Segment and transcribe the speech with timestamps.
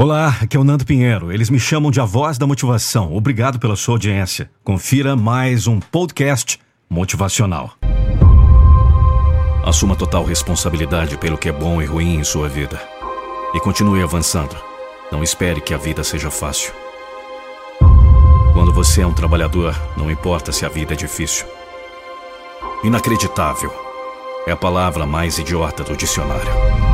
[0.00, 1.32] Olá, aqui é o Nando Pinheiro.
[1.32, 3.16] Eles me chamam de a voz da motivação.
[3.16, 4.48] Obrigado pela sua audiência.
[4.62, 7.72] Confira mais um podcast motivacional.
[9.64, 12.80] Assuma total responsabilidade pelo que é bom e ruim em sua vida.
[13.52, 14.56] E continue avançando.
[15.10, 16.72] Não espere que a vida seja fácil.
[18.52, 21.44] Quando você é um trabalhador, não importa se a vida é difícil.
[22.84, 23.72] Inacreditável
[24.46, 26.87] é a palavra mais idiota do dicionário.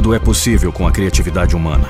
[0.00, 1.86] Tudo é possível com a criatividade humana.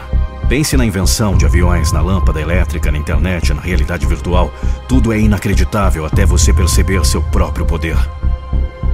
[0.49, 4.53] Pense na invenção de aviões, na lâmpada elétrica, na internet, na realidade virtual.
[4.89, 7.97] Tudo é inacreditável até você perceber seu próprio poder.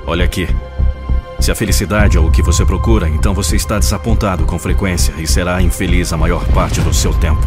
[0.06, 0.46] Olha aqui.
[1.40, 5.26] Se a felicidade é o que você procura, então você está desapontado com frequência e
[5.26, 7.40] será infeliz a maior parte do seu tempo.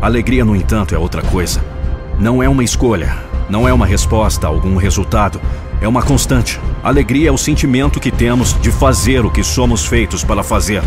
[0.00, 1.62] Alegria, no entanto, é outra coisa.
[2.18, 3.14] Não é uma escolha,
[3.46, 5.38] não é uma resposta a algum resultado,
[5.82, 6.58] é uma constante.
[6.82, 10.82] Alegria é o sentimento que temos de fazer o que somos feitos para fazer.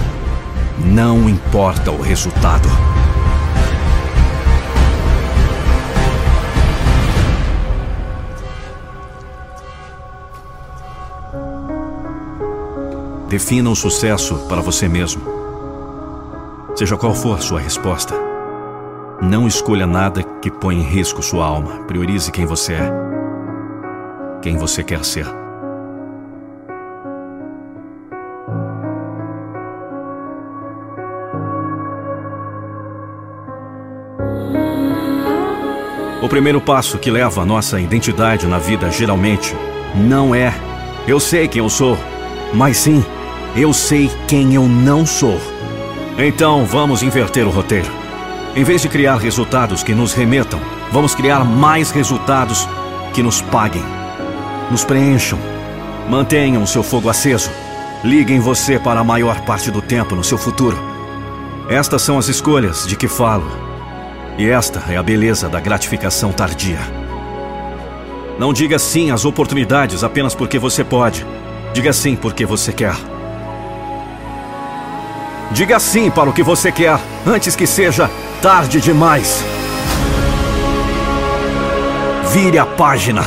[0.84, 2.68] Não importa o resultado.
[13.30, 15.22] Defina o sucesso para você mesmo.
[16.76, 18.16] Seja qual for sua resposta,
[19.22, 21.84] não escolha nada que ponha em risco sua alma.
[21.86, 22.92] Priorize quem você é,
[24.42, 25.43] quem você quer ser.
[36.24, 39.54] O primeiro passo que leva a nossa identidade na vida geralmente
[39.94, 40.54] não é
[41.06, 41.98] eu sei quem eu sou,
[42.54, 43.04] mas sim
[43.58, 45.38] eu sei quem eu não sou.
[46.18, 47.92] Então vamos inverter o roteiro.
[48.56, 50.62] Em vez de criar resultados que nos remetam,
[50.94, 52.70] vamos criar mais resultados
[53.14, 53.84] que nos paguem,
[54.72, 55.38] nos preencham,
[56.10, 57.52] mantenham o seu fogo aceso,
[58.02, 60.78] liguem você para a maior parte do tempo no seu futuro.
[61.68, 63.73] Estas são as escolhas de que falo.
[64.38, 66.80] E esta é a beleza da gratificação tardia.
[68.40, 71.26] Não diga sim às oportunidades apenas porque você pode.
[71.72, 72.96] Diga sim porque você quer.
[75.52, 78.10] Diga sim para o que você quer antes que seja
[78.42, 79.44] tarde demais.
[82.32, 83.24] Vire a página.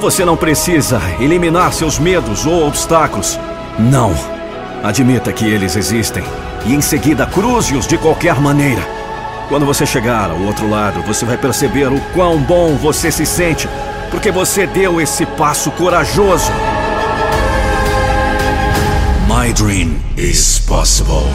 [0.00, 3.38] Você não precisa eliminar seus medos ou obstáculos.
[3.78, 4.14] Não.
[4.82, 6.24] Admita que eles existem
[6.64, 9.01] e em seguida cruze-os de qualquer maneira.
[9.52, 13.68] Quando você chegar ao outro lado, você vai perceber o quão bom você se sente,
[14.10, 16.50] porque você deu esse passo corajoso.
[19.28, 21.26] My dream is possible.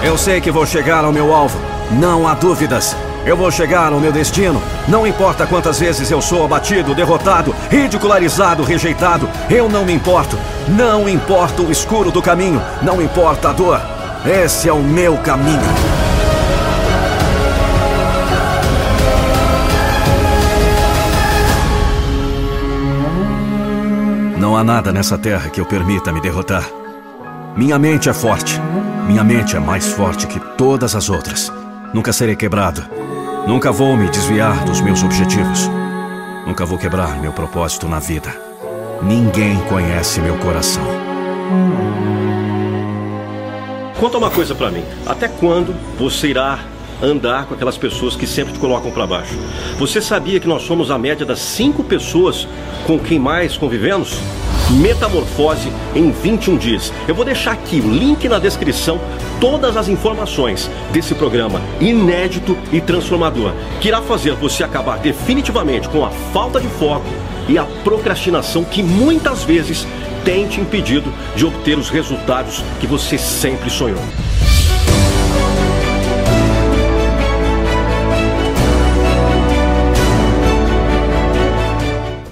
[0.00, 1.58] Eu sei que vou chegar ao meu alvo,
[1.90, 2.96] não há dúvidas.
[3.26, 4.62] Eu vou chegar ao meu destino.
[4.86, 10.38] Não importa quantas vezes eu sou abatido, derrotado, ridicularizado, rejeitado, eu não me importo.
[10.68, 13.80] Não importa o escuro do caminho, não importa a dor.
[14.24, 16.03] Esse é o meu caminho.
[24.54, 26.64] Não há nada nessa terra que eu permita me derrotar.
[27.56, 28.54] Minha mente é forte.
[29.04, 31.52] Minha mente é mais forte que todas as outras.
[31.92, 32.86] Nunca serei quebrado.
[33.48, 35.68] Nunca vou me desviar dos meus objetivos.
[36.46, 38.32] Nunca vou quebrar meu propósito na vida.
[39.02, 40.84] Ninguém conhece meu coração.
[43.98, 44.84] Conta uma coisa pra mim.
[45.04, 46.60] Até quando você irá
[47.02, 49.34] andar com aquelas pessoas que sempre te colocam para baixo?
[49.78, 52.46] Você sabia que nós somos a média das cinco pessoas
[52.86, 54.18] com quem mais convivemos?
[54.70, 56.92] Metamorfose em 21 dias.
[57.06, 59.00] Eu vou deixar aqui o link na descrição,
[59.40, 66.04] todas as informações desse programa inédito e transformador, que irá fazer você acabar definitivamente com
[66.04, 67.06] a falta de foco
[67.48, 69.86] e a procrastinação que muitas vezes
[70.24, 74.00] tem te impedido de obter os resultados que você sempre sonhou.